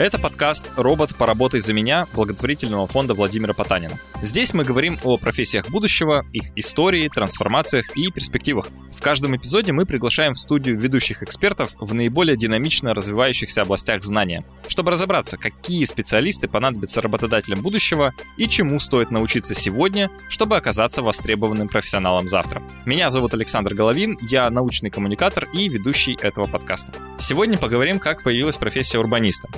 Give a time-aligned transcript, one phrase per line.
[0.00, 4.00] Это подкаст «Робот, поработай за меня» благотворительного фонда Владимира Потанина.
[4.22, 8.68] Здесь мы говорим о профессиях будущего, их истории, трансформациях и перспективах.
[8.96, 14.42] В каждом эпизоде мы приглашаем в студию ведущих экспертов в наиболее динамично развивающихся областях знания,
[14.68, 21.68] чтобы разобраться, какие специалисты понадобятся работодателям будущего и чему стоит научиться сегодня, чтобы оказаться востребованным
[21.68, 22.62] профессионалом завтра.
[22.86, 26.90] Меня зовут Александр Головин, я научный коммуникатор и ведущий этого подкаста.
[27.18, 29.50] Сегодня поговорим, как появилась профессия урбаниста.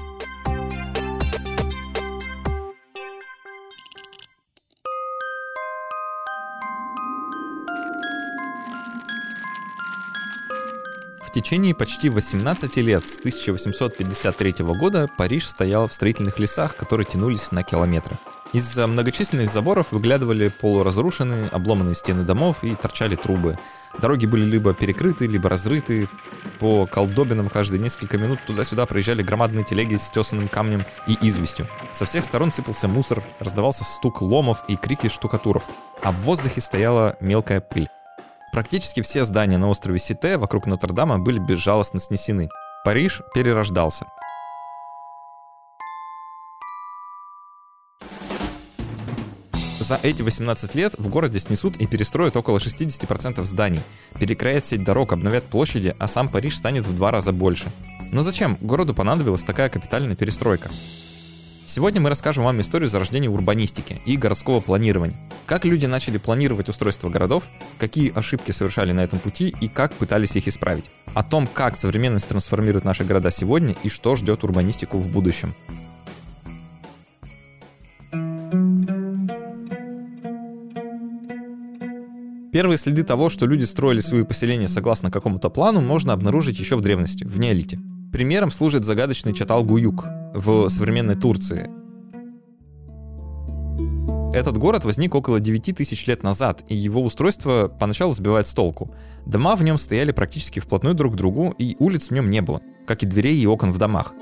[11.33, 17.63] Течение почти 18 лет с 1853 года Париж стоял в строительных лесах, которые тянулись на
[17.63, 18.19] километры.
[18.53, 23.59] Из-за многочисленных заборов выглядывали полуразрушенные, обломанные стены домов и торчали трубы.
[23.99, 26.07] Дороги были либо перекрыты, либо разрыты.
[26.59, 31.67] По колдобинам каждые несколько минут туда-сюда проезжали громадные телеги с тесанным камнем и известью.
[31.93, 35.67] Со всех сторон сыпался мусор, раздавался стук ломов и крики штукатуров.
[36.03, 37.89] А в воздухе стояла мелкая пыль.
[38.53, 42.51] Практически все здания на острове Сите вокруг Нотр-Дама были безжалостно снесены.
[42.85, 44.05] Париж перерождался.
[49.81, 53.81] За эти 18 лет в городе снесут и перестроят около 60% зданий,
[54.21, 57.73] перекроят сеть дорог, обновят площади, а сам Париж станет в два раза больше.
[58.13, 60.71] Но зачем городу понадобилась такая капитальная перестройка?
[61.67, 65.17] Сегодня мы расскажем вам историю зарождения урбанистики и городского планирования.
[65.47, 67.45] Как люди начали планировать устройство городов,
[67.79, 70.85] какие ошибки совершали на этом пути и как пытались их исправить.
[71.15, 75.55] О том, как современность трансформирует наши города сегодня и что ждет урбанистику в будущем.
[82.53, 86.83] Первые следы того, что люди строили свои поселения согласно какому-то плану, можно обнаружить еще в
[86.83, 87.81] древности, в неолите.
[88.13, 91.71] Примером служит загадочный Чатал-Гуюк в современной Турции.
[94.35, 98.95] Этот город возник около 9 тысяч лет назад, и его устройство поначалу сбивает с толку.
[99.25, 102.61] Дома в нем стояли практически вплотную друг к другу, и улиц в нем не было,
[102.87, 104.15] как и дверей и окон в домах.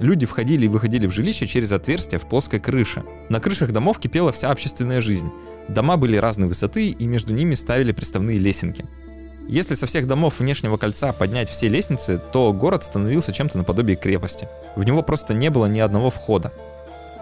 [0.00, 3.04] Люди входили и выходили в жилище через отверстия в плоской крыше.
[3.30, 5.30] На крышах домов кипела вся общественная жизнь.
[5.68, 8.84] Дома были разной высоты, и между ними ставили приставные лесенки.
[9.48, 14.46] Если со всех домов внешнего кольца поднять все лестницы, то город становился чем-то наподобие крепости.
[14.76, 16.52] В него просто не было ни одного входа.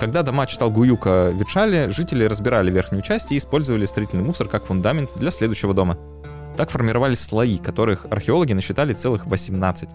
[0.00, 5.10] Когда дома читал Гуюка ветшали, жители разбирали верхнюю часть и использовали строительный мусор как фундамент
[5.14, 5.98] для следующего дома.
[6.56, 9.88] Так формировались слои, которых археологи насчитали целых 18.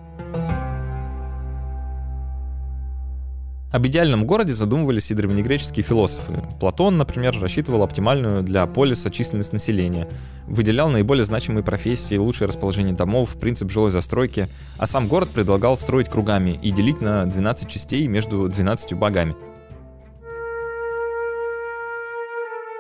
[3.72, 6.44] Об идеальном городе задумывались и древнегреческие философы.
[6.60, 10.10] Платон, например, рассчитывал оптимальную для полиса численность населения,
[10.46, 16.10] выделял наиболее значимые профессии, лучшее расположение домов, принцип жилой застройки, а сам город предлагал строить
[16.10, 19.36] кругами и делить на 12 частей между 12 богами.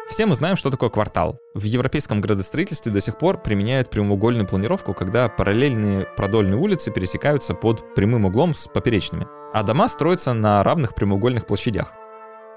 [0.09, 1.39] Все мы знаем, что такое квартал.
[1.53, 7.95] В европейском градостроительстве до сих пор применяют прямоугольную планировку, когда параллельные продольные улицы пересекаются под
[7.95, 11.93] прямым углом с поперечными а дома строятся на равных прямоугольных площадях.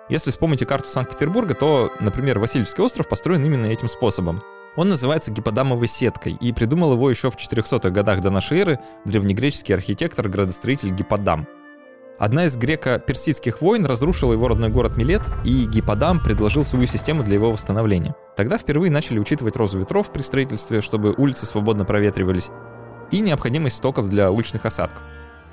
[0.08, 4.42] Если вспомните карту Санкт-Петербурга, то, например, Васильевский остров построен именно этим способом.
[4.76, 9.74] Он называется гиподамовой сеткой, и придумал его еще в 400-х годах до нашей эры древнегреческий
[9.74, 11.46] архитектор-градостроитель Гиподам.
[12.18, 17.34] Одна из греко-персидских войн разрушила его родной город Милет, и Гиподам предложил свою систему для
[17.34, 18.14] его восстановления.
[18.36, 22.50] Тогда впервые начали учитывать розу ветров при строительстве, чтобы улицы свободно проветривались,
[23.10, 25.02] и необходимость стоков для уличных осадков.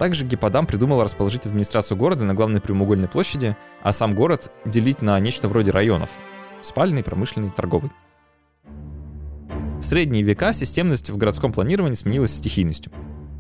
[0.02, 5.20] Также Гипподам придумал расположить администрацию города на главной прямоугольной площади, а сам город делить на
[5.20, 6.10] нечто вроде районов–
[6.64, 7.92] спальный, промышленный, торговый.
[9.80, 12.92] В средние века системность в городском планировании сменилась стихийностью.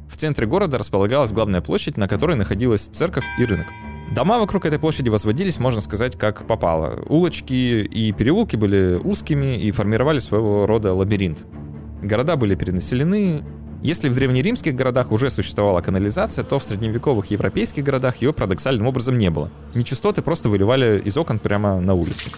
[0.08, 3.66] В центре города располагалась главная площадь, на которой находилась церковь и рынок.
[4.14, 7.04] Дома вокруг этой площади возводились, можно сказать, как попало.
[7.10, 11.44] Улочки и переулки были узкими и формировали своего рода лабиринт.
[12.04, 13.42] Города были перенаселены,
[13.82, 19.18] если в древнеримских городах уже существовала канализация, то в средневековых европейских городах ее парадоксальным образом
[19.18, 19.50] не было.
[19.74, 22.30] Нечистоты просто выливали из окон прямо на улицу.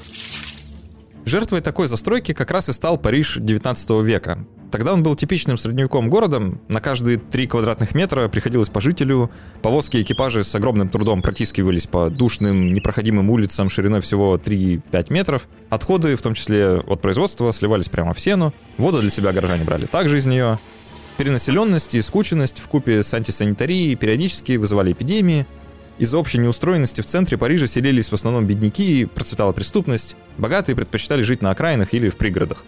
[1.26, 4.46] Жертвой такой застройки как раз и стал Париж 19 века.
[4.72, 9.30] Тогда он был типичным средневековым городом, на каждые 3 квадратных метра приходилось по жителю,
[9.62, 15.48] повозки и экипажи с огромным трудом протискивались по душным, непроходимым улицам шириной всего 3-5 метров,
[15.70, 19.86] отходы, в том числе от производства, сливались прямо в сену, воду для себя горожане брали
[19.86, 20.60] также из нее,
[21.18, 25.46] Перенаселенность и скученность в купе с антисанитарией периодически вызывали эпидемии.
[26.00, 31.44] Из-за общей неустроенности в центре Парижа селились в основном бедняки, процветала преступность, богатые предпочитали жить
[31.44, 32.66] на окраинах или в пригородах.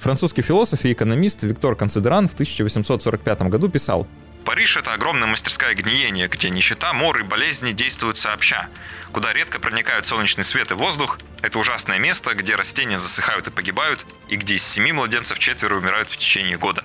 [0.00, 4.08] Французский философ и экономист Виктор Консидеран в 1845 году писал
[4.44, 8.68] Париж— это огромная мастерская гниения, где нищета, мор и болезни действуют сообща.
[9.10, 14.04] Куда редко проникают солнечный свет и воздух, это ужасное место, где растения засыхают и погибают,
[14.28, 16.84] и где из семи младенцев четверо умирают в течение года.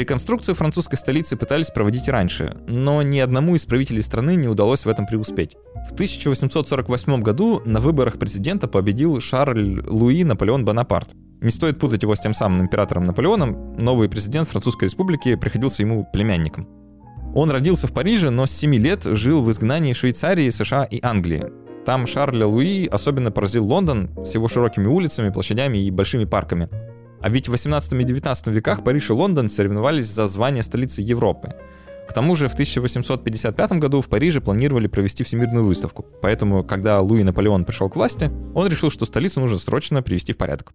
[0.00, 4.88] Реконструкцию французской столицы пытались проводить раньше, но ни одному из правителей страны не удалось в
[4.88, 5.58] этом преуспеть.
[5.90, 11.10] В 1848 году на выборах президента победил Шарль Луи Наполеон Бонапарт.
[11.42, 16.08] Не стоит путать его с тем самым императором Наполеоном, новый президент Французской республики приходился ему
[16.10, 16.66] племянником.
[17.34, 21.44] Он родился в Париже, но с 7 лет жил в изгнании Швейцарии, США и Англии.
[21.84, 26.70] Там Шарля Луи особенно поразил Лондон с его широкими улицами, площадями и большими парками.
[27.22, 31.54] А ведь в 18 и 19 веках Париж и Лондон соревновались за звание столицы Европы.
[32.08, 36.04] К тому же в 1855 году в Париже планировали провести всемирную выставку.
[36.22, 40.36] Поэтому, когда Луи Наполеон пришел к власти, он решил, что столицу нужно срочно привести в
[40.36, 40.72] порядок.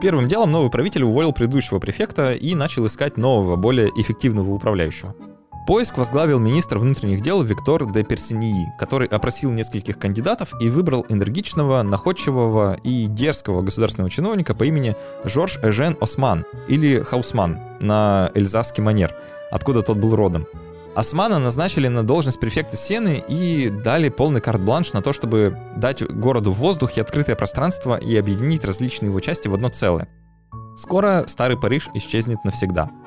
[0.00, 5.14] Первым делом новый правитель уволил предыдущего префекта и начал искать нового, более эффективного управляющего.
[5.64, 11.82] Поиск возглавил министр внутренних дел Виктор де Персиньи, который опросил нескольких кандидатов и выбрал энергичного,
[11.82, 19.14] находчивого и дерзкого государственного чиновника по имени Жорж Эжен Осман, или Хаусман, на эльзасский манер,
[19.52, 20.48] откуда тот был родом.
[20.96, 26.50] Османа назначили на должность префекта Сены и дали полный карт-бланш на то, чтобы дать городу
[26.52, 30.08] воздух и открытое пространство и объединить различные его части в одно целое.
[30.76, 32.90] Скоро старый Париж исчезнет навсегда–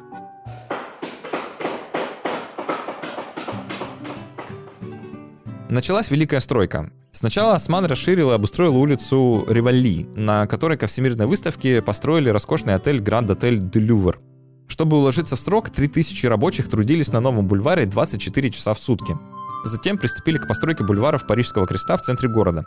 [5.69, 6.91] Началась Великая стройка.
[7.11, 12.99] Сначала Осман расширил и обустроил улицу Ревалли, на которой ко всемирной выставке построили роскошный отель
[12.99, 14.19] Гранд Отель де Лювр.
[14.67, 19.17] Чтобы уложиться в срок, 3000 рабочих трудились на новом бульваре 24 часа в сутки.
[19.63, 22.65] Затем приступили к постройке бульваров Парижского креста в центре города.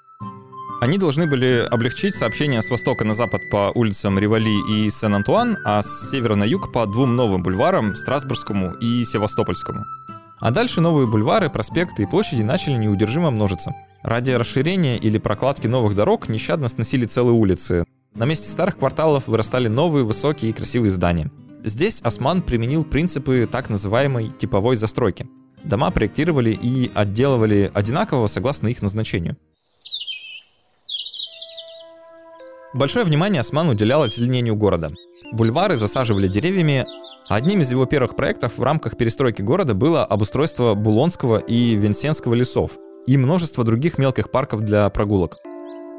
[0.81, 5.83] Они должны были облегчить сообщение с востока на запад по улицам Ривали и Сен-Антуан, а
[5.83, 9.85] с севера на юг по двум новым бульварам– Страсбургскому и Севастопольскому.
[10.41, 13.75] А дальше новые бульвары, проспекты и площади начали неудержимо множиться.
[14.03, 17.85] Ради расширения или прокладки новых дорог нещадно сносили целые улицы.
[18.15, 21.31] На месте старых кварталов вырастали новые высокие и красивые здания.
[21.65, 25.27] Здесь Осман применил принципы так называемой типовой застройки.
[25.65, 29.37] Дома проектировали и отделывали одинаково согласно их назначению.
[32.75, 34.93] Большое внимание Осман уделял озеленению города.
[35.33, 36.87] Бульвары засаживали деревьями,
[37.29, 42.79] Одним из его первых проектов в рамках перестройки города было обустройство Булонского и Венсенского лесов
[43.07, 45.37] и множество других мелких парков для прогулок.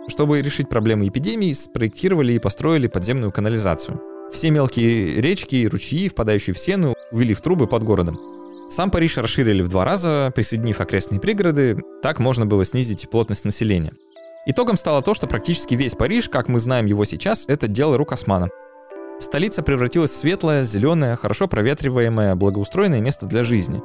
[0.08, 4.02] Чтобы решить проблемы эпидемии, спроектировали и построили подземную канализацию.
[4.32, 8.20] Все мелкие речки и ручьи, впадающие в Сену, увели в трубы под городом.
[8.72, 13.94] Сам Париж расширили в два раза, присоединив окрестные пригороды, так можно было снизить плотность населения.
[14.48, 18.14] Итогом стало то, что практически весь Париж, как мы знаем его сейчас, это дело рук
[18.14, 18.50] Османа.
[19.20, 23.82] Столица превратилась в светлое, зеленое, хорошо проветриваемое, благоустроенное место для жизни.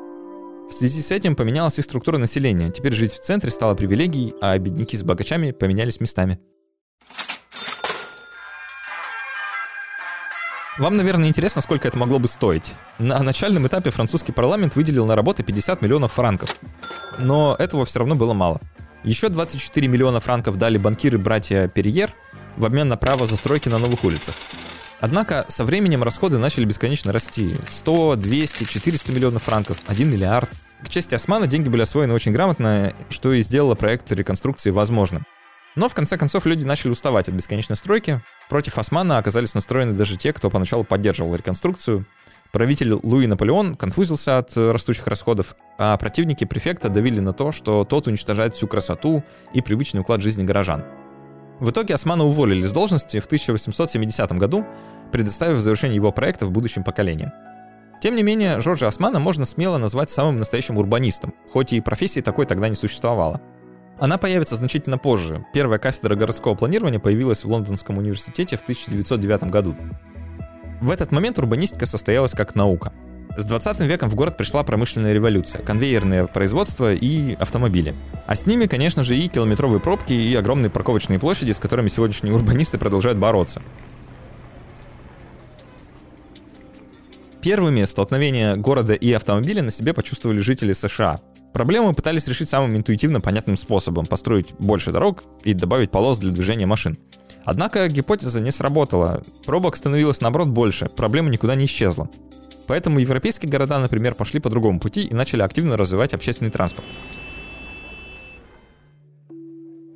[0.68, 2.70] В связи с этим поменялась и структура населения.
[2.70, 6.38] Теперь жить в центре стало привилегией, а бедняки с богачами поменялись местами.
[10.78, 12.72] Вам, наверное, интересно, сколько это могло бы стоить.
[13.00, 16.56] На начальном этапе французский парламент выделил на работы 50 миллионов франков.
[17.18, 18.60] Но этого все равно было мало.
[19.02, 22.12] Еще 24 миллиона франков дали банкиры-братья Перьер
[22.56, 24.34] в обмен на право застройки на новых улицах.
[25.04, 27.54] Однако со временем расходы начали бесконечно расти.
[27.68, 30.48] 100, 200, 400 миллионов франков, 1 миллиард.
[30.82, 35.26] К чести Османа деньги были освоены очень грамотно, что и сделало проект реконструкции возможным.
[35.76, 38.22] Но в конце концов люди начали уставать от бесконечной стройки.
[38.48, 42.06] Против Османа оказались настроены даже те, кто поначалу поддерживал реконструкцию.
[42.50, 48.06] Правитель Луи Наполеон конфузился от растущих расходов, а противники префекта давили на то, что тот
[48.06, 50.82] уничтожает всю красоту и привычный уклад жизни горожан.
[51.60, 54.66] В итоге Османа уволили с должности в 1870 году,
[55.12, 57.32] предоставив завершение его проекта в будущем поколениям.
[58.00, 62.44] Тем не менее, Жоржа Османа можно смело назвать самым настоящим урбанистом, хоть и профессии такой
[62.44, 63.40] тогда не существовало.
[63.98, 65.46] Она появится значительно позже.
[65.54, 69.76] Первая кафедра городского планирования появилась в Лондонском университете в 1909 году.
[70.80, 72.92] В этот момент урбанистика состоялась как наука.
[73.36, 77.94] С 20 веком в город пришла промышленная революция, конвейерное производство и автомобили.
[78.26, 82.34] А с ними, конечно же, и километровые пробки, и огромные парковочные площади, с которыми сегодняшние
[82.34, 83.62] урбанисты продолжают бороться.
[87.44, 91.20] Первыми столкновения города и автомобиля на себе почувствовали жители США.
[91.52, 96.64] Проблему пытались решить самым интуитивно понятным способом– построить больше дорог и добавить полос для движения
[96.64, 96.96] машин.
[97.44, 99.22] Однако гипотеза не сработала.
[99.44, 102.08] Пробок становилось наоборот больше, проблема никуда не исчезла.
[102.66, 106.86] Поэтому европейские города, например, пошли по другому пути и начали активно развивать общественный транспорт.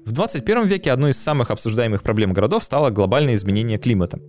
[0.05, 4.21] В 21 веке одной из самых обсуждаемых проблем городов стало глобальное изменение климата.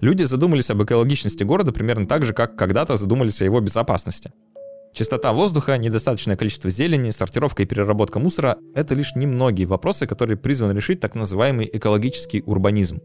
[0.00, 4.32] Люди задумались об экологичности города примерно так же, как когда-то задумались о его безопасности.
[4.92, 10.72] Чистота воздуха, недостаточное количество зелени, сортировка и переработка мусора— это лишь немногие вопросы, которые призваны
[10.72, 13.00] решить так называемый экологический урбанизм.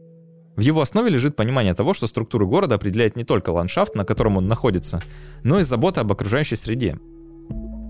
[0.55, 4.38] В его основе лежит понимание того, что структуру города определяет не только ландшафт, на котором
[4.38, 5.01] он находится,
[5.43, 7.00] но и забота об окружающей среде.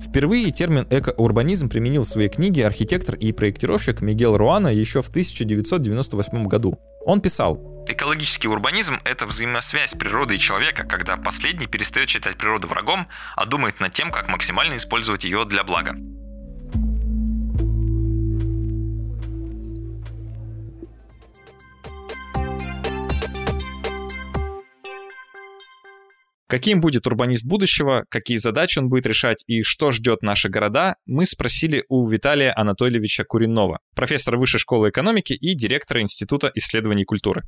[0.01, 6.45] Впервые термин экоурбанизм применил в своей книге архитектор и проектировщик Мигел Руана еще в 1998
[6.47, 6.77] году.
[7.05, 13.07] Он писал, Экологический урбанизм– это взаимосвязь природы и человека, когда последний перестает считать природу врагом,
[13.35, 15.93] а думает над тем, как максимально использовать ее для блага.
[26.47, 31.25] Каким будет урбанист будущего, какие задачи он будет решать и что ждет наши города, мы
[31.25, 37.41] спросили у Виталия Анатольевича Куринова, профессора Высшей школы экономики и директора Института исследований культуры.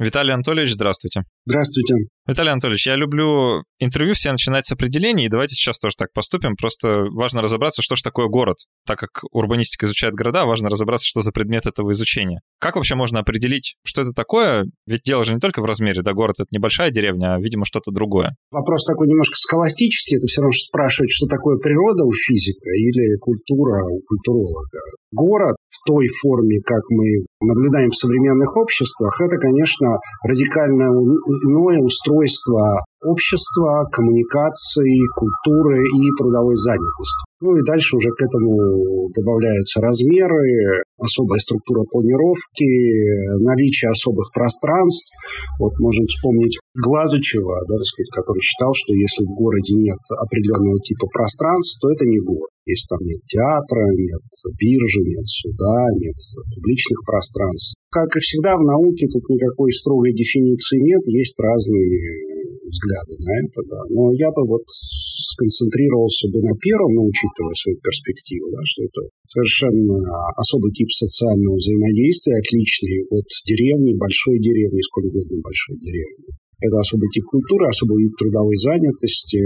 [0.00, 1.24] Виталий Анатольевич, здравствуйте.
[1.44, 1.94] Здравствуйте.
[2.26, 6.54] Виталий Анатольевич, я люблю интервью все начинать с определений, и давайте сейчас тоже так поступим.
[6.54, 8.56] Просто важно разобраться, что же такое город.
[8.86, 12.40] Так как урбанистика изучает города, важно разобраться, что за предмет этого изучения.
[12.60, 14.64] Как вообще можно определить, что это такое?
[14.86, 17.90] Ведь дело же не только в размере, да, город— это небольшая деревня, а, видимо, что-то
[17.90, 18.36] другое.
[18.50, 23.16] Вопрос такой немножко схоластический, это все равно что спрашивать, что такое природа у физика или
[23.18, 24.78] культура у культуролога.
[25.10, 32.09] Город в той форме, как мы наблюдаем в современных обществах, это, конечно, радикально иное устройство
[32.10, 37.24] общества, коммуникации, культуры и трудовой занятости.
[37.40, 45.16] Ну и дальше уже к этому добавляются размеры, особая структура планировки, наличие особых пространств.
[45.58, 50.78] Вот можем вспомнить Глазычева, да, так сказать, который считал, что если в городе нет определенного
[50.80, 52.50] типа пространств, то это не город.
[52.66, 54.22] Если там нет театра, нет
[54.60, 56.14] биржи, нет суда, нет
[56.54, 57.79] публичных пространств.
[57.90, 62.30] Как и всегда в науке, тут никакой строгой дефиниции нет, есть разные
[62.70, 63.82] взгляды на это, да.
[63.90, 69.10] Но я бы вот сконцентрировался бы на первом, но учитывая свою перспективу, да, что это
[69.26, 69.98] совершенно
[70.36, 76.30] особый тип социального взаимодействия, отличный от деревни, большой деревни, сколь угодно большой деревни.
[76.60, 79.38] Это особый тип культуры, особый вид трудовой занятости,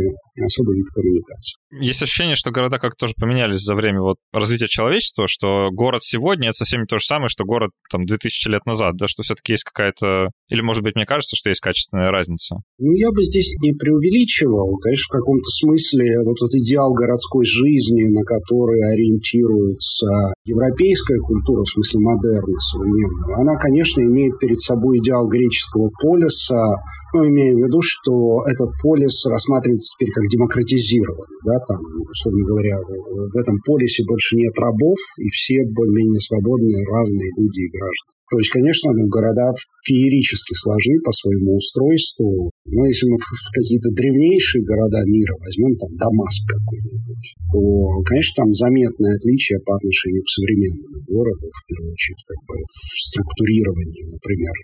[0.42, 1.56] особый вид коммуникации.
[1.80, 6.48] Есть ощущение, что города как-то тоже поменялись за время вот развития человечества, что город сегодня—
[6.50, 9.52] это совсем не то же самое, что город там 2000 лет назад, да, что все-таки
[9.52, 10.30] есть какая-то...
[10.50, 12.56] Или, может быть, мне кажется, что есть качественная разница?
[12.78, 14.76] Ну, я бы здесь не преувеличивал.
[14.78, 21.72] Конечно, в каком-то смысле вот этот идеал городской жизни, на который ориентируется европейская культура, в
[21.72, 26.76] смысле модерна современного, она, конечно, имеет перед собой идеал греческого полиса,
[27.14, 31.38] ну, имея в виду, что этот полис рассматривается теперь как демократизированный.
[31.46, 37.30] Да, там, условно говоря, в этом полисе больше нет рабов, и все более-менее свободные, равные
[37.38, 38.14] люди и граждане.
[38.28, 39.48] То есть, конечно, ну, города
[39.84, 42.50] феерически сложны по своему устройству.
[42.66, 43.16] Но если мы
[43.52, 47.60] какие-то древнейшие города мира возьмем, там Дамаск какой-нибудь, то,
[48.08, 52.76] конечно, там заметное отличие по отношению к современному городу, в первую очередь, как бы в
[53.12, 54.54] структурировании, например,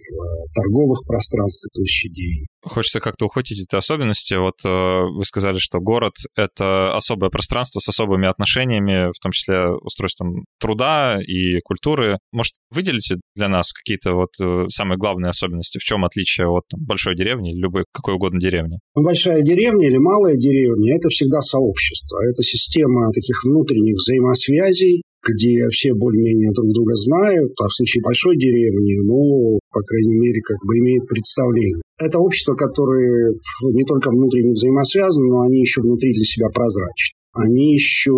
[0.57, 4.35] торговых пространств и площадей, Хочется как-то ухватить эти особенности.
[4.35, 9.71] Вот э, вы сказали, что город— это особое пространство с особыми отношениями, в том числе
[9.71, 12.19] устройством труда и культуры.
[12.33, 15.79] Может, выделите для нас какие-то вот э, самые главные особенности?
[15.79, 18.79] В чем отличие от там, большой деревни или любой какой угодно деревни?
[18.95, 22.19] Большая деревня или малая деревня— это всегда сообщество.
[22.25, 28.37] Это система таких внутренних взаимосвязей, где все более-менее друг друга знают, а в случае большой
[28.38, 31.83] деревни, ну, по крайней мере, как бы имеют представление.
[31.99, 33.35] Это общество, которое
[33.75, 37.20] не только внутренне взаимосвязано, но они еще внутри для себя прозрачны.
[37.32, 38.10] Они еще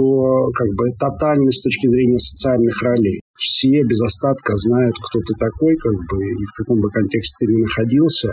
[0.57, 3.21] как бы тотальны с точки зрения социальных ролей.
[3.37, 7.52] Все без остатка знают, кто ты такой, как бы, и в каком бы контексте ты
[7.52, 8.33] ни находился,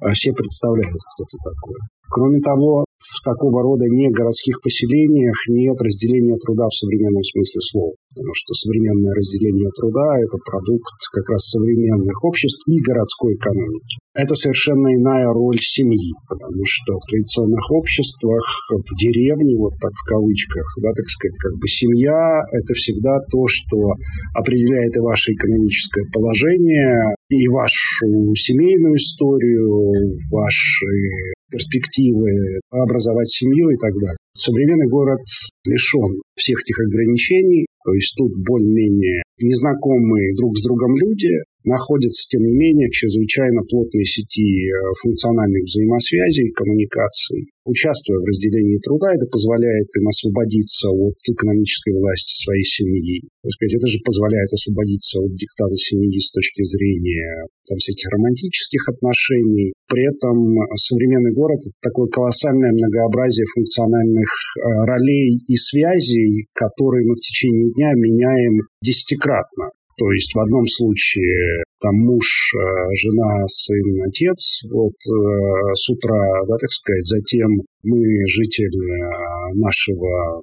[0.00, 1.78] а все представляют, кто ты такой.
[2.10, 7.94] Кроме того, в такого рода негородских поселениях нет разделения труда в современном смысле слова.
[8.10, 14.02] Потому что современное разделение труда– это продукт как раз современных обществ и городской экономики.
[14.18, 18.42] Это совершенно иная роль семьи, потому что в традиционных обществах,
[18.82, 23.46] в деревне, вот так в кавычках, да, так сказать, как бы семья– это всегда то,
[23.46, 23.94] что
[24.34, 33.92] определяет и ваше экономическое положение, и вашу семейную историю, ваши перспективы образовать семью и так
[33.94, 34.16] далее.
[34.34, 35.20] Современный город
[35.64, 42.42] лишен всех этих ограничений, то есть тут более-менее незнакомые друг с другом люди, находятся, тем
[42.42, 47.50] не менее, в чрезвычайно плотной сети э, функциональных взаимосвязей, коммуникаций.
[47.64, 53.20] Участвуя в разделении труда, это позволяет им освободиться от экономической власти своей семьи.
[53.42, 58.88] Так сказать, это же позволяет освободиться от диктата семьи с точки зрения там, всяких романтических
[58.88, 59.72] отношений.
[59.88, 67.14] При этом современный город– это такое колоссальное многообразие функциональных э, ролей и связей, которые мы
[67.14, 69.70] в течение дня меняем десятикратно.
[70.00, 72.60] То есть в одном случае там муж, э,
[72.94, 77.48] жена, сын, отец, вот э, с утра, да, так сказать, затем
[77.82, 80.42] мы житель э, нашего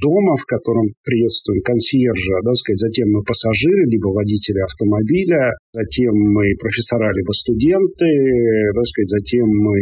[0.00, 6.56] дома, в котором приветствуем консьержа, да, сказать, затем мы пассажиры, либо водители автомобиля, затем мы
[6.58, 8.08] профессора, либо студенты,
[8.74, 9.76] да, сказать, затем мы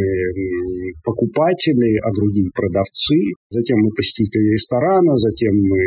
[1.05, 3.17] покупатели, а другие продавцы,
[3.51, 5.81] затем мы посетители ресторана, затем мы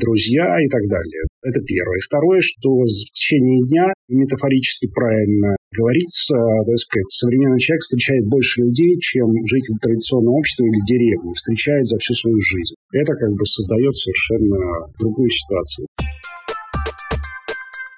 [0.00, 1.22] друзья и так далее.
[1.42, 1.98] Это первое.
[2.02, 3.92] Второе, что в течение дня
[4.32, 6.34] метафорически правильно говорится,
[6.66, 11.98] так сказать, современный человек встречает больше людей, чем житель традиционного общества или деревни, встречает за
[11.98, 12.74] всю свою жизнь.
[12.92, 15.86] Это как бы создает совершенно другую ситуацию.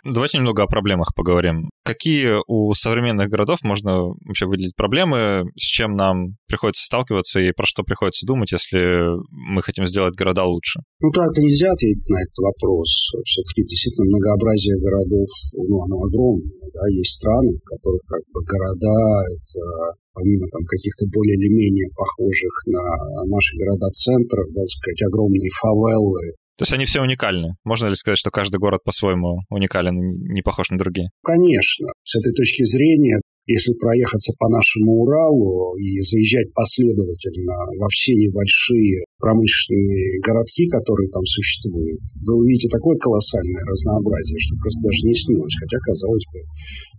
[0.04, 1.70] Давайте немного о проблемах поговорим.
[1.82, 7.64] Какие у современных городов можно вообще выделить проблемы, с чем нам приходится сталкиваться и про
[7.64, 10.80] что приходится думать, если мы хотим сделать города лучше?
[11.00, 13.16] Ну, так нельзя ответить на этот вопрос.
[13.24, 16.52] Все-таки действительно многообразие городов, ну, оно огромное.
[16.72, 16.84] Да?
[16.92, 22.54] Есть страны, в которых как бы города— это помимо там каких-то более или менее похожих
[22.66, 22.84] на
[23.26, 27.56] наши города-центров, да, сказать, огромные фавелы, то есть они все уникальны.
[27.64, 31.10] Можно ли сказать, что каждый город по-своему уникален и не похож на другие?
[31.24, 31.88] Конечно.
[32.04, 39.02] С этой точки зрения, если проехаться по нашему Уралу и заезжать последовательно во все небольшие
[39.18, 45.58] промышленные городки, которые там существуют, вы увидите такое колоссальное разнообразие, что просто даже не снилось.
[45.58, 46.38] Хотя, казалось бы,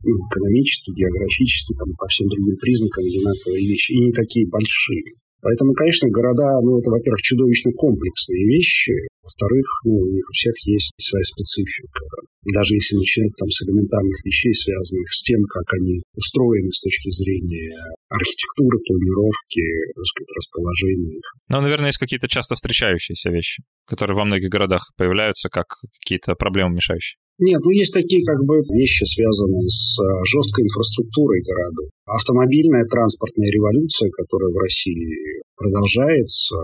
[0.03, 3.93] ну, экономически, географически, там, по всем другим признакам одинаковые вещи.
[3.95, 5.15] И не такие большие.
[5.41, 8.93] Поэтому, конечно, города, ну, это, во-первых, чудовищно комплексные вещи,
[9.25, 12.05] во-вторых, ну, у них у всех есть своя специфика.
[12.53, 17.09] Даже если начинать там с элементарных вещей, связанных с тем, как они устроены с точки
[17.09, 17.73] зрения
[18.07, 19.65] архитектуры, планировки,
[20.05, 21.27] сказать, расположения их.
[21.49, 26.75] Ну, наверное, есть какие-то часто встречающиеся вещи, которые во многих городах появляются как какие-то проблемы
[26.75, 27.17] мешающие.
[27.37, 31.89] Нет, ну есть такие как бы вещи, связанные с э, жесткой инфраструктурой городов.
[32.05, 36.55] Автомобильная транспортная революция, которая в России продолжается,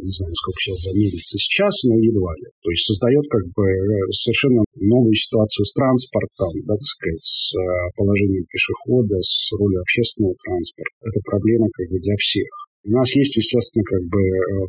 [0.00, 2.48] не знаю, сколько сейчас замерится сейчас, но едва ли.
[2.62, 7.52] То есть создает как бы э, совершенно новую ситуацию с транспортом, да, так сказать, с
[7.52, 7.60] э,
[7.96, 10.96] положением пешехода, с ролью общественного транспорта.
[11.04, 12.48] Это проблема как бы для всех.
[12.84, 14.22] У нас есть, естественно, как бы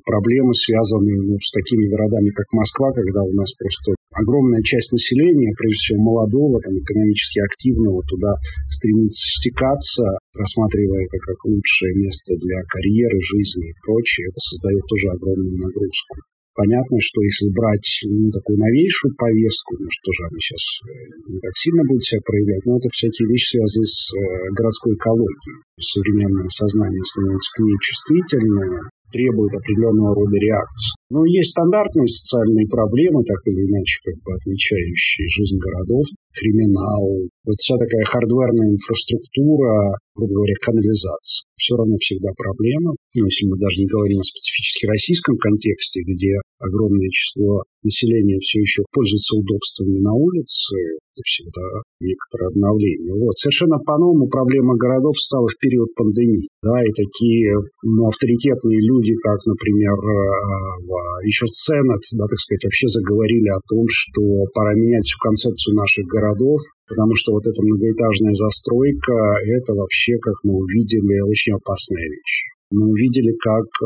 [0.06, 5.54] проблемы, связанные ну, с такими городами, как Москва, когда у нас просто огромная часть населения,
[5.58, 8.36] прежде всего молодого, там, экономически активного, туда
[8.70, 15.10] стремится стекаться, рассматривая это как лучшее место для карьеры, жизни и прочее, это создает тоже
[15.10, 16.18] огромную нагрузку.
[16.54, 21.40] Понятно, что если брать ну, такую новейшую повестку, ну, что же она сейчас э, не
[21.42, 24.22] так сильно будет себя проявлять, но это всякие вещи, связанные с э,
[24.54, 25.58] городской экологией.
[25.82, 30.98] Современное сознание становится к ней чувствительным, требует определенного рода реакции.
[31.14, 37.56] Но есть стандартные социальные проблемы, так или иначе, как бы отмечающие жизнь городов, криминал, вот
[37.62, 41.46] вся такая хардверная инфраструктура, грубо говоря, канализация.
[41.64, 42.92] Все равно всегда проблема.
[43.16, 48.60] Ну, если мы даже не говорим о специфически российском контексте, где огромное число населения все
[48.60, 50.76] еще пользуется удобствами на улице,
[51.14, 51.64] это всегда
[52.02, 53.14] некоторое обновление.
[53.16, 53.38] Вот.
[53.38, 56.50] Совершенно по-новому проблема городов стала в период пандемии.
[56.64, 62.88] Да, и такие ну, авторитетные люди, как, например, э, еще Сенат, да, так сказать, вообще
[62.88, 64.22] заговорили о том, что
[64.54, 70.36] пора менять всю концепцию наших городов, потому что вот эта многоэтажная застройка, это вообще, как
[70.44, 71.20] мы увидели,
[71.54, 72.50] очень опасная вещь.
[72.72, 73.70] Мы увидели, как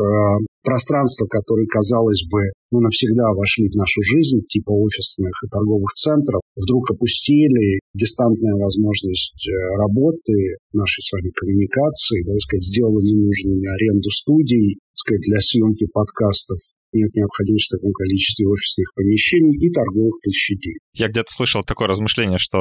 [0.64, 2.40] пространства, которые, казалось бы,
[2.72, 9.44] ну, навсегда вошли в нашу жизнь, типа офисных и торговых центров, вдруг опустили, дистантная возможность
[9.44, 15.84] э, работы, нашей с вами коммуникации, да, сказать, сделала ненужными аренду студий, сказать, для съемки
[15.92, 16.58] подкастов
[16.92, 20.78] нет необходимости в таком количестве офисных помещений и торговых площадей.
[20.94, 22.58] Я где-то слышал такое размышление, что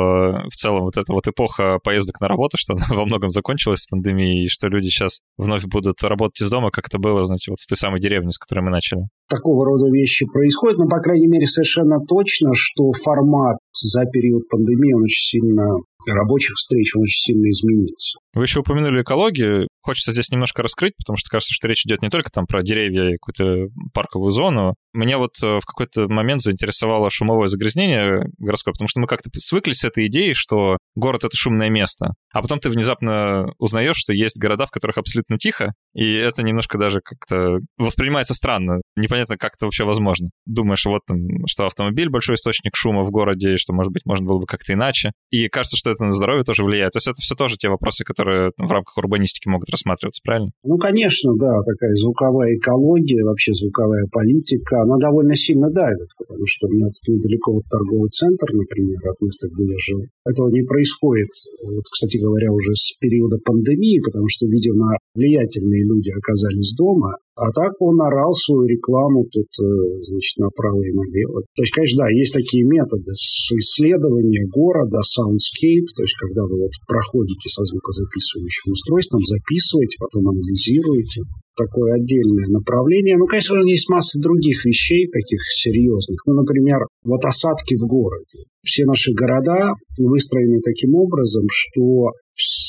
[0.49, 3.87] в целом вот эта вот эпоха поездок на работу, что она во многом закончилась с
[3.87, 7.59] пандемией, и что люди сейчас вновь будут работать из дома, как это было, знаете, вот
[7.59, 9.01] в той самой деревне, с которой мы начали.
[9.29, 14.93] Такого рода вещи происходят, но, по крайней мере, совершенно точно, что формат за период пандемии,
[14.93, 15.67] он очень сильно
[16.05, 18.19] рабочих встреч он очень сильно изменился.
[18.33, 19.67] Вы еще упомянули экологию.
[19.81, 23.09] Хочется здесь немножко раскрыть, потому что кажется, что речь идет не только там про деревья
[23.09, 24.75] и какую-то парковую зону.
[24.93, 29.79] Меня вот э, в какой-то момент заинтересовало шумовое загрязнение городское, потому что мы как-то свыклись
[29.79, 32.13] с этой идеей, что город— это шумное место.
[32.33, 36.77] А потом ты внезапно узнаешь, что есть города, в которых абсолютно тихо, и это немножко
[36.77, 38.81] даже как-то воспринимается странно.
[38.95, 40.29] Непонятно, как это вообще возможно.
[40.45, 44.27] Думаешь, вот там, что автомобиль— большой источник шума в городе, и что, может быть, можно
[44.27, 45.11] было бы как-то иначе.
[45.31, 46.93] И кажется, что это на здоровье тоже влияет.
[46.93, 50.51] То есть это все тоже те вопросы, которые в рамках урбанистики могут рассматриваться, правильно?
[50.63, 56.67] Ну, конечно, да, такая звуковая экология, вообще звуковая политика, она довольно сильно давит, потому что
[56.67, 60.01] у меня тут недалеко вот торговый центр, например, от места, где я жил.
[60.25, 61.29] Этого не происходит,
[61.63, 67.53] вот, кстати говоря, уже с периода пандемии, потому что, видимо, влиятельные люди оказались дома, а
[67.53, 69.65] так он орал свою рекламу тут, э,
[70.09, 71.45] значит, направо и налево.
[71.53, 76.65] То есть, конечно, да, есть такие методы с исследования города, soundscape, то есть, когда вы
[76.65, 81.21] вот проходите со звукозаписывающим устройством, записываете, потом анализируете.
[81.57, 83.17] Такое отдельное направление.
[83.17, 86.21] Ну, конечно, есть масса других вещей таких серьезных.
[86.27, 88.45] Ну, например, вот осадки в городе.
[88.61, 92.13] Все наши города выстроены таким образом, что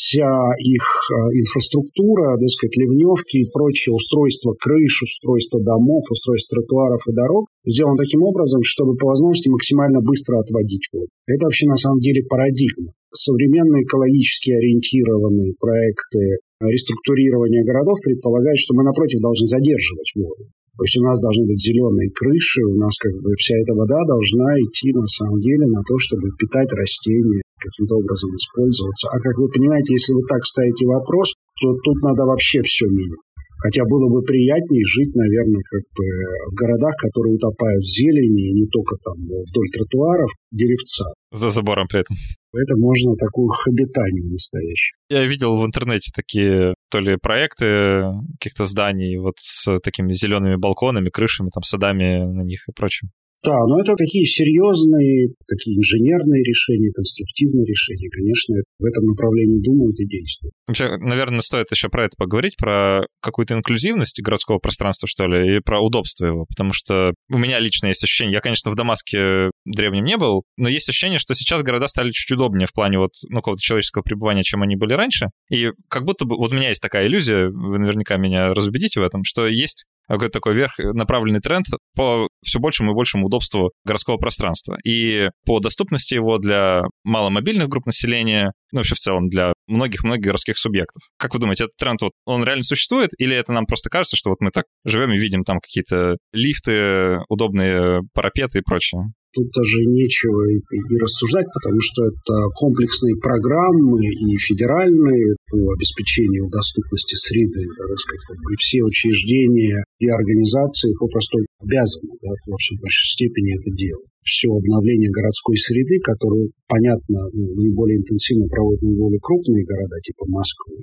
[0.08, 7.04] вся их э, инфраструктура, так сказать, ливневки и прочие устройства крыш, устройства домов, устройства тротуаров
[7.06, 11.12] и дорог сделан таким образом, чтобы по возможности максимально быстро отводить воду.
[11.28, 12.96] Это вообще на самом деле парадигма.
[13.12, 20.48] Современные экологически ориентированные проекты реструктурирования городов предполагают, что мы, напротив, должны задерживать воду.
[20.78, 23.98] То есть у нас должны быть зеленые крыши, у нас как бы вся эта вода
[24.06, 29.08] должна идти на самом деле на то, чтобы питать растения, каким-то образом использоваться.
[29.10, 33.20] А как вы понимаете, если вы так ставите вопрос, то тут надо вообще все менять.
[33.60, 36.04] Хотя было бы приятнее жить, наверное, как бы
[36.52, 41.06] в городах, которые утопают в зелени, и не только там вдоль тротуаров, деревца.
[41.32, 42.16] За забором при этом.
[42.52, 44.96] Это можно такую хобитанию настоящую.
[45.10, 48.04] Я видел в интернете такие то ли проекты
[48.38, 53.08] каких-то зданий вот с такими зелеными балконами, крышами, там садами на них и прочим.
[53.44, 58.08] Да, но это такие серьезные, такие инженерные решения, конструктивные решения.
[58.10, 60.52] Конечно, в этом направлении думают и действуют.
[60.66, 65.60] Вообще, наверное, стоит еще про это поговорить, про какую-то инклюзивность городского пространства, что ли, и
[65.60, 66.46] про удобство его.
[66.48, 70.68] Потому что у меня лично есть ощущение, я, конечно, в Дамаске древнем не был, но
[70.68, 74.42] есть ощущение, что сейчас города стали чуть удобнее в плане вот, ну, какого-то человеческого пребывания,
[74.42, 75.26] чем они были раньше.
[75.50, 79.04] И как будто бы, вот у меня есть такая иллюзия, вы наверняка меня разубедите в
[79.04, 84.16] этом, что есть какой-то такой вверх направленный тренд по все большему и большему удобству городского
[84.16, 84.76] пространства.
[84.84, 90.58] И по доступности его для маломобильных групп населения, ну, вообще в целом для многих-многих городских
[90.58, 91.02] субъектов.
[91.18, 94.30] Как вы думаете, этот тренд, вот, он реально существует, или это нам просто кажется, что
[94.30, 99.02] вот мы так живем и видим там какие-то лифты, удобные парапеты и прочее?
[99.34, 106.48] Тут даже нечего и, и рассуждать, потому что это комплексные программы и федеральные по обеспечению
[106.48, 112.76] доступности среды, да, так сказать, и все учреждения и организации попросту обязаны да, в общем,
[112.80, 114.08] большей степени это делать.
[114.22, 120.80] Все обновление городской среды, которую, понятно, ну, наиболее интенсивно проводят наиболее крупные города, типа Москвы,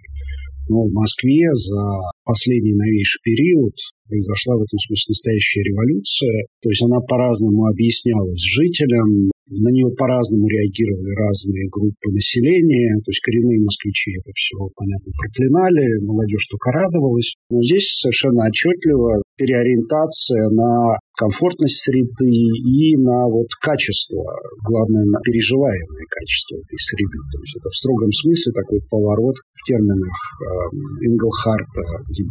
[0.68, 1.82] но в Москве за
[2.24, 3.74] последний новейший период
[4.08, 6.46] произошла в этом смысле настоящая революция.
[6.62, 12.98] То есть она по-разному объяснялась жителям, на нее по-разному реагировали разные группы населения.
[13.06, 17.36] То есть коренные москвичи это все, понятно, проклинали, молодежь только радовалась.
[17.50, 24.24] Но здесь совершенно отчетливо переориентация на комфортность среды и на вот качество,
[24.64, 27.20] главное, на переживаемое качество этой среды.
[27.32, 31.84] То есть это в строгом смысле такой поворот в терминах э, Инглхарта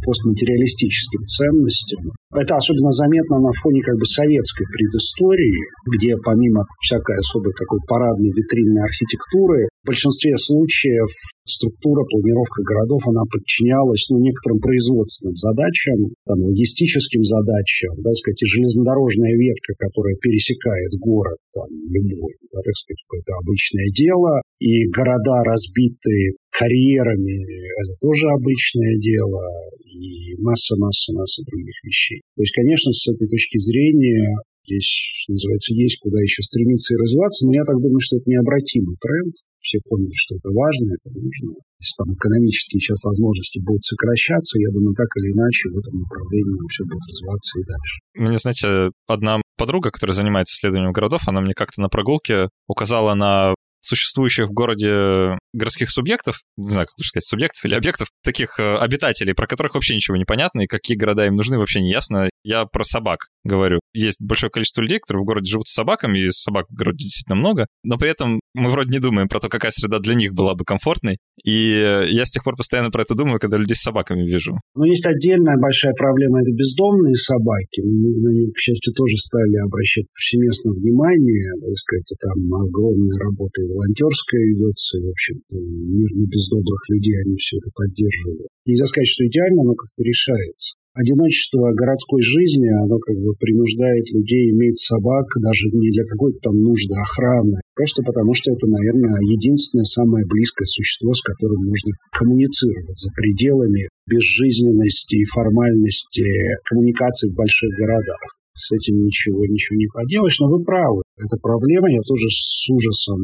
[0.04, 2.12] постматериалистическим ценностям.
[2.34, 5.60] Это особенно заметно на фоне как бы советской предыстории,
[5.96, 11.08] где помимо всякой особой такой парадной витринной архитектуры, в большинстве случаев
[11.44, 18.46] структура, планировка городов, она подчинялась ну, некоторым производственным задачам, там, логистическим задачам, да, сказать, и
[18.74, 25.42] железнодорожная ветка, которая пересекает город, там, любой, да, так сказать, какое-то обычное дело, и города,
[25.44, 27.46] разбитые карьерами,
[27.78, 29.42] это тоже обычное дело,
[29.86, 32.20] и масса-масса-масса других вещей.
[32.36, 36.96] То есть, конечно, с этой точки зрения Здесь, что называется, есть куда еще стремиться и
[36.96, 39.34] развиваться, но я так думаю, что это необратимый тренд.
[39.60, 41.52] Все поняли, что это важно, это нужно.
[41.80, 46.68] Если там экономические сейчас возможности будут сокращаться, я думаю, так или иначе в этом направлении
[46.68, 47.94] все будет развиваться и дальше.
[48.14, 53.54] Мне, знаете, одна подруга, которая занимается исследованием городов, она мне как-то на прогулке указала на
[53.84, 58.76] существующих в городе городских субъектов, не знаю, как лучше сказать, субъектов или объектов, таких э,
[58.76, 62.30] обитателей, про которых вообще ничего не понятно, и какие города им нужны, вообще не ясно.
[62.42, 63.80] Я про собак говорю.
[63.94, 67.36] Есть большое количество людей, которые в городе живут с собаками, и собак в городе действительно
[67.36, 70.54] много, но при этом мы вроде не думаем про то, какая среда для них была
[70.54, 71.18] бы комфортной.
[71.44, 74.60] И я с тех пор постоянно про это думаю, когда людей с собаками вижу.
[74.74, 77.80] Но есть отдельная большая проблема, это бездомные собаки.
[77.82, 81.50] На них, к счастью, тоже стали обращать повсеместно внимание.
[81.60, 86.80] Так сказать, там огромная работа и волонтерская ведется, и, в общем мир не без добрых
[86.88, 88.48] людей, они все это поддерживают.
[88.66, 94.50] Нельзя сказать, что идеально, но как-то решается одиночество городской жизни, оно как бы принуждает людей
[94.50, 99.84] иметь собак даже не для какой-то там нужды охраны, просто потому что это, наверное, единственное
[99.84, 106.24] самое близкое существо, с которым можно коммуницировать за пределами безжизненности и формальности
[106.64, 108.20] коммуникации в больших городах.
[108.54, 111.02] С этим ничего, ничего не поделаешь, но вы правы.
[111.18, 113.18] Это проблема, я тоже с ужасом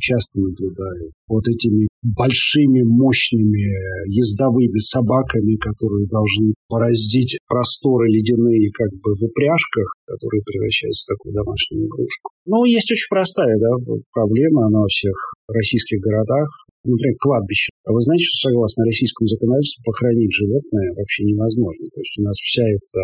[0.00, 1.10] часто наблюдаю.
[1.28, 3.70] Вот этими большими, мощными
[4.10, 11.34] ездовыми собаками, которые должны пораздить просторы ледяные как бы в упряжках, которые превращаются в такую
[11.34, 12.30] домашнюю игрушку.
[12.46, 13.70] Ну, есть очень простая да,
[14.12, 15.14] проблема, она во всех
[15.48, 16.48] российских городах
[16.84, 17.72] например, кладбище.
[17.84, 21.84] А вы знаете, что согласно российскому законодательству похоронить животное вообще невозможно.
[21.92, 23.02] То есть у нас вся эта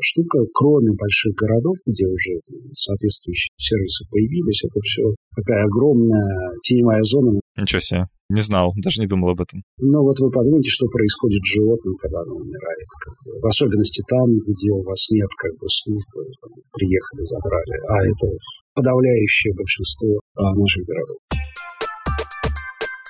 [0.00, 2.40] штука, кроме больших городов, где уже
[2.72, 5.02] соответствующие сервисы появились, это все
[5.36, 7.40] такая огромная теневая зона.
[7.60, 8.04] Ничего себе.
[8.28, 9.64] Не знал, даже не думал об этом.
[9.78, 12.88] Ну вот вы подумайте, что происходит с животным, когда оно умирает.
[13.00, 13.40] Как бы.
[13.40, 17.74] В особенности там, где у вас нет как бы службы, там, приехали, забрали.
[17.88, 18.26] А это
[18.74, 21.16] подавляющее большинство а, наших городов.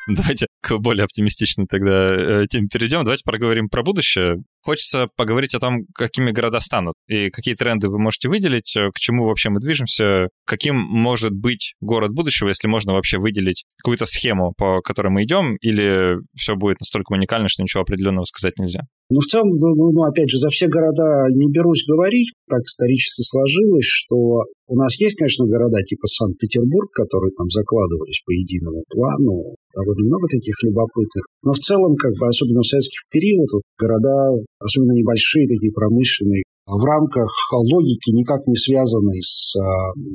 [0.08, 3.04] Давайте к более оптимистичной тогда э, теме перейдем.
[3.04, 4.42] Давайте проговорим про будущее.
[4.62, 8.98] Хочется поговорить о том, какими города станут и какие тренды вы можете выделить, э, к
[8.98, 14.52] чему вообще мы движемся, каким может быть город будущего, если можно вообще выделить какую-то схему,
[14.56, 18.80] по которой мы идем, или все будет настолько уникально, что ничего определенного сказать нельзя.
[19.10, 22.34] Ну, в целом, ну, ну, опять же, за все города не берусь говорить.
[22.48, 28.32] Так исторически сложилось, что у нас есть, конечно, города типа Санкт-Петербург, которые там закладывались по
[28.32, 29.56] единому плану.
[29.74, 31.24] Довольно много таких любопытных.
[31.42, 36.42] Но в целом, как бы, особенно в советский период, вот, города, особенно небольшие, такие промышленные,
[36.68, 37.32] в рамках
[37.72, 39.64] логики, никак не связанной с а,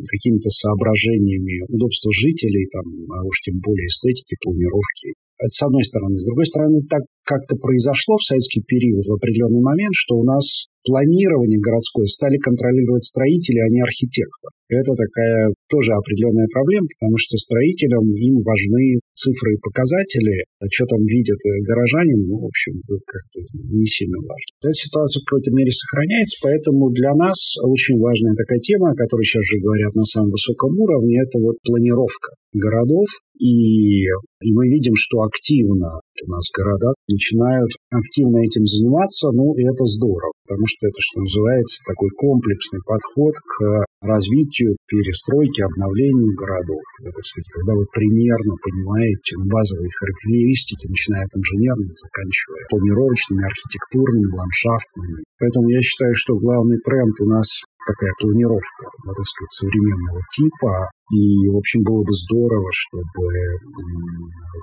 [0.06, 5.18] какими-то соображениями удобства жителей, там, а уж тем более эстетики, планировки.
[5.42, 6.20] Это с одной стороны.
[6.20, 10.68] С другой стороны, так как-то произошло в советский период в определенный момент, что у нас
[10.84, 14.52] планирование городское стали контролировать строители, а не архитектор.
[14.68, 20.86] Это такая тоже определенная проблема, потому что строителям им важны цифры и показатели, а что
[20.88, 23.40] там видят горожане, ну, в общем, как-то
[23.72, 24.50] не сильно важно.
[24.64, 29.24] Эта ситуация в какой-то мере сохраняется, поэтому для нас очень важная такая тема, о которой
[29.24, 33.08] сейчас же говорят на самом высоком уровне, это вот планировка городов.
[33.40, 39.64] И, и мы видим, что активно у нас города начинают активно этим заниматься, ну, и
[39.68, 46.84] это здорово, потому что это, что называется, такой комплексный подход к развитию, перестройке, обновлению городов.
[47.04, 54.32] Это, так сказать, когда вы примерно понимаете базовые характеристики, начиная от инженерных, заканчивая планировочными, архитектурными,
[54.32, 55.24] ландшафтными.
[55.40, 60.72] Поэтому я считаю, что главный тренд у нас такая планировка, ну, так сказать, современного типа.
[61.12, 63.28] И, в общем, было бы здорово, чтобы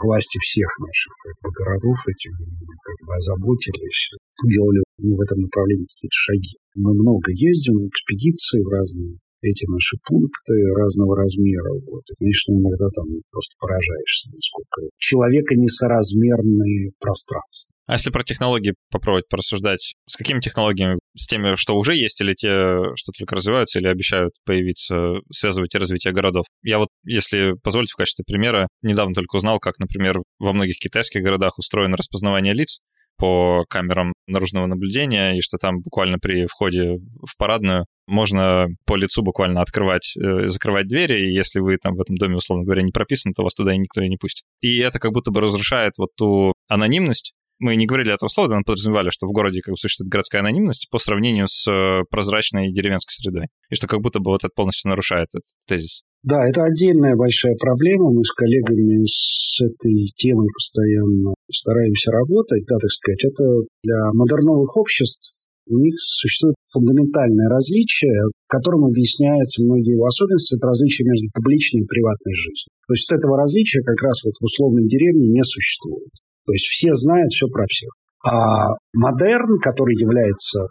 [0.02, 2.32] власти всех наших как бы, городов этим
[2.80, 4.16] как бы озаботились,
[4.48, 6.56] делали ну, в этом направлении какие-то шаги.
[6.74, 11.72] Мы много ездим, экспедиции в разные эти наши пункты разного размера.
[11.86, 12.02] Вот.
[12.10, 17.76] И, конечно, иногда там просто поражаешься, насколько человека несоразмерные пространства.
[17.86, 21.00] А если про технологии попробовать порассуждать, с какими технологиями?
[21.16, 26.12] С теми, что уже есть, или те, что только развиваются, или обещают появиться, связывать развитие
[26.12, 26.46] городов?
[26.62, 31.22] Я вот, если позволите, в качестве примера, недавно только узнал, как, например, во многих китайских
[31.22, 32.78] городах устроено распознавание лиц
[33.16, 39.22] по камерам наружного наблюдения, и что там буквально при входе в парадную можно по лицу
[39.22, 42.92] буквально открывать э, закрывать двери, и если вы там в этом доме, условно говоря, не
[42.92, 44.44] прописаны, то вас туда никто и не пустит.
[44.60, 48.62] И это как будто бы разрушает вот ту анонимность, мы не говорили этого слова, но
[48.64, 53.12] подразумевали, что в городе как бы существует городская анонимность по сравнению с э, прозрачной деревенской
[53.12, 53.48] средой.
[53.68, 56.02] И что как будто бы вот это полностью нарушает этот тезис.
[56.22, 58.10] Да, это отдельная большая проблема.
[58.10, 62.64] Мы с коллегами с этой темой постоянно стараемся работать.
[62.66, 63.44] Да, так сказать, это
[63.82, 65.39] для модерновых обществ
[65.70, 71.86] у них существует фундаментальное различие, которым объясняются многие его особенности, это различие между публичной и
[71.86, 72.70] приватной жизнью.
[72.86, 76.10] То есть этого различия как раз вот в условной деревне не существует.
[76.46, 77.90] То есть все знают все про всех.
[78.22, 80.68] А модерн, который является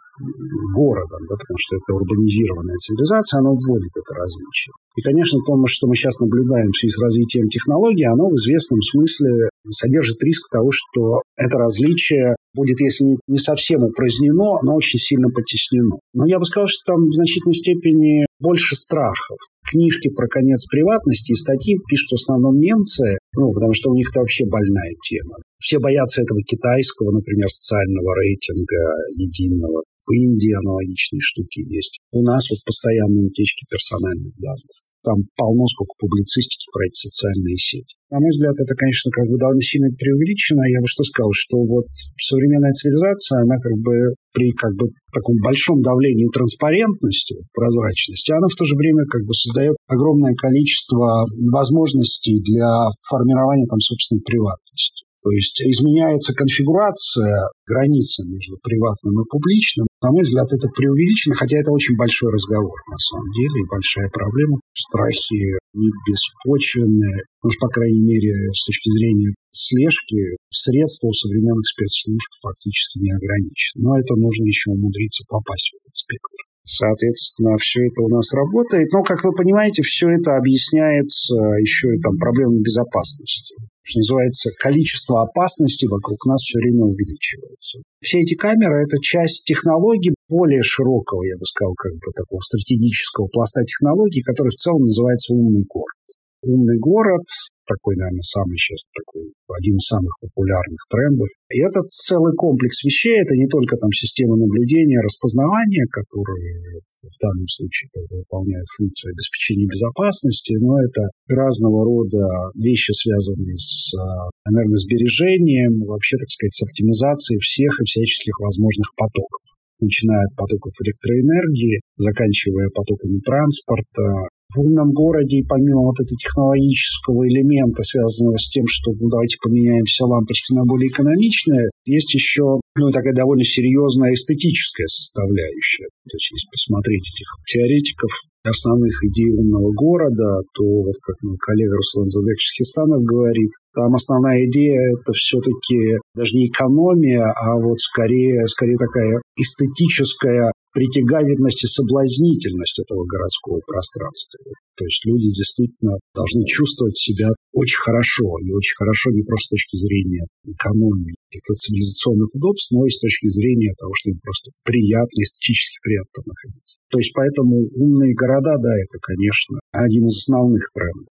[0.76, 4.74] городом, да, потому что это урбанизированная цивилизация, она вводит это различие.
[4.98, 8.82] И, конечно, то, что мы сейчас наблюдаем в связи с развитием технологий, оно в известном
[8.82, 15.30] смысле содержит риск того, что это различие будет, если не совсем упразднено, но очень сильно
[15.30, 15.98] потеснено.
[16.14, 19.38] Но я бы сказал, что там в значительной степени больше страхов.
[19.70, 24.10] Книжки про конец приватности и статьи пишут в основном немцы, ну, потому что у них
[24.10, 25.38] это вообще больная тема.
[25.60, 28.82] Все боятся этого китайского, например, социального рейтинга
[29.16, 29.84] единого.
[30.00, 32.00] В Индии аналогичные штуки есть.
[32.12, 34.89] У нас вот постоянные утечки персональных данных.
[35.04, 37.96] Там полно сколько публицистики про эти социальные сети.
[38.12, 40.66] На мой взгляд, это, конечно, как бы довольно сильно преувеличено.
[40.68, 45.38] Я бы что сказал, что вот современная цивилизация, она как бы при как бы таком
[45.42, 52.42] большом давлении транспарентности, прозрачности, она в то же время как бы создает огромное количество возможностей
[52.42, 55.09] для формирования там собственной приватности.
[55.22, 59.88] То есть изменяется конфигурация границы между приватным и публичным.
[60.02, 64.10] На мой взгляд, это преувеличено, хотя это очень большой разговор на самом деле и большая
[64.10, 64.60] проблема.
[64.72, 72.32] Страхи не беспочвенные, ну, по крайней мере, с точки зрения слежки, средства у современных спецслужб
[72.42, 73.84] фактически не ограничены.
[73.84, 76.49] Но это нужно еще умудриться попасть в этот спектр.
[76.64, 78.92] Соответственно, все это у нас работает.
[78.94, 83.56] Но, как вы понимаете, все это объясняется еще и там проблемой безопасности.
[83.82, 87.82] Что называется, количество опасностей вокруг нас все время увеличивается.
[88.02, 93.28] Все эти камеры– это часть технологий более широкого, я бы сказал, как бы такого стратегического
[93.34, 95.98] пласта технологий, который в целом называется «умный город».
[96.42, 97.26] Умный город
[97.70, 101.30] такой, наверное, самый сейчас такой, один из самых популярных трендов.
[101.54, 107.48] И этот целый комплекс вещей, это не только там система наблюдения, распознавания, которые в данном
[107.48, 116.18] случае выполняют функцию обеспечения безопасности, но это разного рода вещи, связанные с а, энергосбережением, вообще,
[116.18, 123.20] так сказать, с оптимизацией всех и всяческих возможных потоков начиная от потоков электроэнергии, заканчивая потоками
[123.20, 129.38] транспорта, в умном городе, помимо вот этого технологического элемента, связанного с тем, что ну, давайте
[129.42, 135.88] поменяем все лампочки на более экономичные, есть еще ну, такая довольно серьезная эстетическая составляющая.
[136.10, 138.12] То есть, если посмотреть этих теоретиков
[138.44, 144.48] основных идей умного города, то вот как мой коллега Руслан Забекович Хистанов говорит, там основная
[144.48, 152.80] идея это все-таки даже не экономия, а вот скорее, скорее такая эстетическая притягательность и соблазнительность
[152.80, 154.40] этого городского пространства.
[154.78, 157.28] То есть люди действительно должны чувствовать себя
[157.60, 158.40] очень хорошо.
[158.40, 163.00] И очень хорошо не просто с точки зрения экономии, каких-то цивилизационных удобств, но и с
[163.00, 166.80] точки зрения того, что им просто приятно, эстетически приятно находиться.
[166.90, 171.12] То есть поэтому умные города, да, это, конечно, один из основных трендов.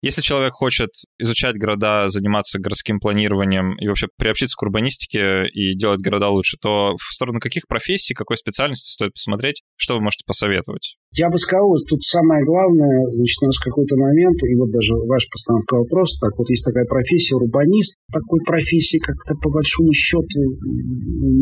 [0.00, 6.00] Если человек хочет изучать города, заниматься городским планированием и вообще приобщиться к урбанистике и делать
[6.00, 9.62] города лучше, то в сторону каких профессий, какой специальности стоит посмотреть?
[9.76, 10.94] Что вы можете посоветовать?
[11.10, 15.26] Я бы сказал, тут самое главное, значит, у нас какой-то момент, и вот даже ваш
[15.32, 20.38] постановка вопроса, так вот есть такая профессия урбанист, такой профессии как-то по большому счету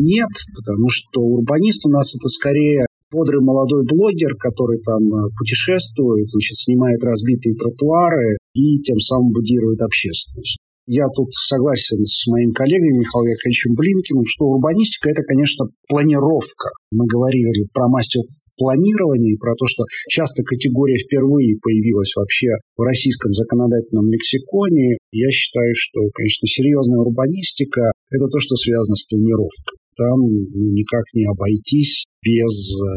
[0.01, 6.27] нет, потому что урбанист у нас это скорее бодрый молодой блогер, который там э, путешествует,
[6.27, 10.57] значит, снимает разбитые тротуары и тем самым будирует общественность.
[10.87, 16.71] Я тут согласен с моим коллегой Михаилом Яковлевичем Блинкиным, что урбанистика– это, конечно, планировка.
[16.91, 18.23] Мы говорили про мастер
[18.55, 24.97] планирования и про то, что часто категория впервые появилась вообще в российском законодательном лексиконе.
[25.11, 30.21] Я считаю, что, конечно, серьезная урбанистика– это то, что связано с планировкой там
[30.53, 32.87] никак не обойтись без э,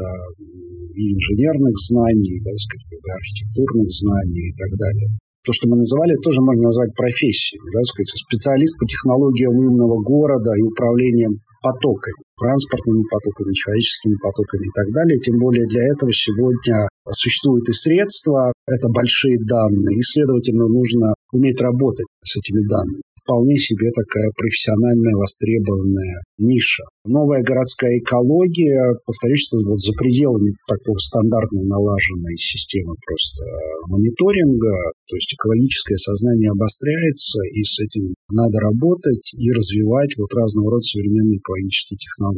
[0.99, 5.09] инженерных знаний, да, сказать, как бы архитектурных знаний и так далее.
[5.47, 7.63] То, что мы называли, тоже можно назвать профессией.
[7.73, 14.73] Да, сказать, специалист по технологиям умного города и управлением потоками, транспортными потоками, человеческими потоками и
[14.75, 15.21] так далее.
[15.21, 21.61] Тем более для этого сегодня существуют и средства, это большие данные, и, следовательно, нужно уметь
[21.61, 26.85] работать с этими данными вполне себе такая профессиональная, востребованная ниша.
[27.05, 33.45] Новая городская экология, повторюсь, что вот за пределами такого стандартно налаженной системы просто
[33.87, 40.73] мониторинга, то есть экологическое сознание обостряется, и с этим надо работать и развивать вот разного
[40.73, 42.30] рода современные экологические технологии.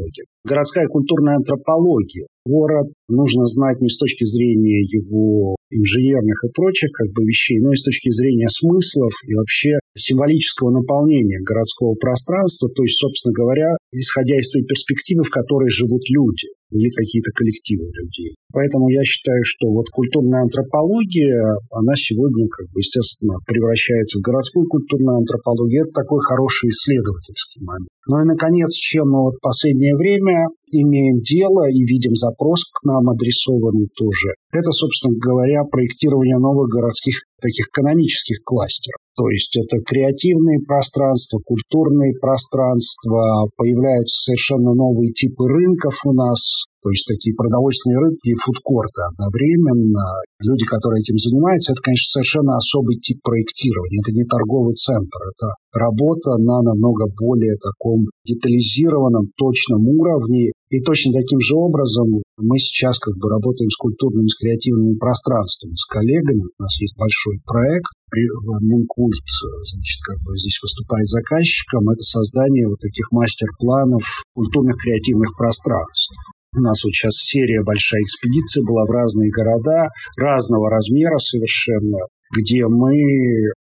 [0.44, 2.26] Городская культурная антропология.
[2.44, 7.72] Город нужно знать не с точки зрения его инженерных и прочих как бы вещей, но
[7.72, 13.76] и с точки зрения смыслов и вообще символического наполнения городского пространства, то есть, собственно говоря,
[13.92, 16.48] исходя из той перспективы, в которой живут люди.
[16.72, 18.34] или какие-то коллективы людей.
[18.52, 24.66] Поэтому я считаю, что вот культурная антропология, она сегодня, как бы, естественно, превращается в городскую
[24.66, 25.82] культурную антропологию.
[25.82, 27.88] Это такой хороший исследовательский момент.
[28.08, 33.08] Ну и, наконец, чем мы вот последнее время имеем дело и видим запрос к нам
[33.10, 38.98] адресованный тоже, это, собственно говоря, проектирование новых городских таких экономических кластеров.
[39.16, 46.90] То есть это креативные пространства, культурные пространства, появляются совершенно новые типы рынков у нас, то
[46.90, 50.02] есть такие продовольственные рынки и фудкорты одновременно.
[50.42, 54.02] Люди, которые этим занимаются, это, конечно, совершенно особый тип проектирования.
[54.02, 60.50] Это не торговый центр, это работа на намного более таком детализированном, точном уровне.
[60.74, 65.76] И точно таким же образом мы сейчас как бы работаем с культурными, с креативными пространствами,
[65.76, 66.42] с коллегами.
[66.58, 67.92] У нас есть большой проект.
[68.12, 69.24] Минкульт,
[69.70, 71.88] значит, как бы здесь выступает заказчиком.
[71.88, 74.02] Это создание вот таких мастер-планов
[74.34, 76.10] культурных креативных пространств.
[76.54, 79.88] У нас вот сейчас серия большая экспедиция была в разные города,
[80.18, 82.04] разного размера совершенно,
[82.36, 82.92] где мы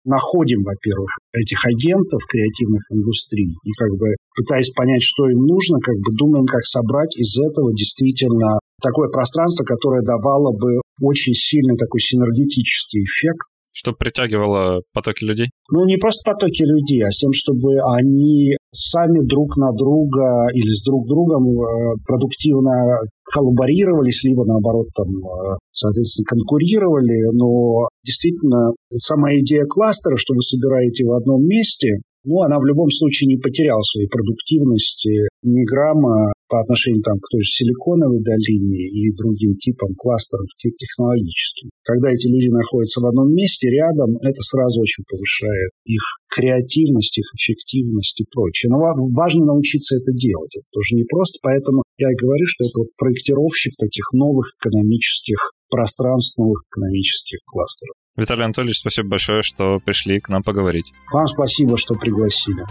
[0.04, 5.96] находим, во-первых, этих агентов креативных индустрий и как бы пытаясь понять, что им нужно, как
[5.96, 12.00] бы думаем, как собрать из этого действительно такое пространство, которое давало бы очень сильный такой
[12.00, 15.50] синергетический эффект чтобы притягивало потоки людей?
[15.70, 20.70] Ну, не просто потоки людей, а с тем, чтобы они сами друг на друга или
[20.70, 27.34] с друг другом э, продуктивно коллаборировались, либо наоборот там, э, соответственно, конкурировали.
[27.34, 32.90] Но действительно, сама идея кластера, что вы собираете в одном месте, ну, она в любом
[32.90, 38.88] случае не потеряла своей продуктивности ни грамма по отношению там, к той же силиконовой долине
[38.88, 41.70] и другим типам кластеров технологическим.
[41.84, 47.26] Когда эти люди находятся в одном месте рядом, это сразу очень повышает их креативность, их
[47.36, 48.70] эффективность и прочее.
[48.70, 48.78] Но
[49.16, 50.56] важно научиться это делать.
[50.56, 55.52] Это тоже не просто, поэтому я и говорю, что это вот проектировщик таких новых экономических
[55.68, 57.94] пространств, новых экономических кластеров.
[58.16, 60.92] Виталий Анатольевич, спасибо большое, что пришли к нам поговорить.
[61.12, 62.64] Вам спасибо, что пригласили.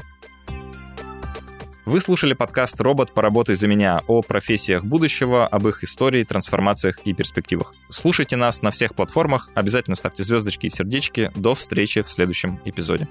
[1.88, 3.14] Вы слушали подкаст «Робот.
[3.14, 7.74] Поработай за меня» о профессиях будущего, об их истории, трансформациях и перспективах.
[7.88, 11.32] Слушайте нас на всех платформах, обязательно ставьте звездочки и сердечки.
[11.36, 13.08] До встречи в следующем эпизоде.